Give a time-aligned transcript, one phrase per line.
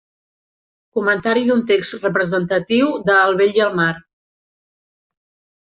[0.99, 3.95] Comentari d'un text representatiu de El vell i el mar.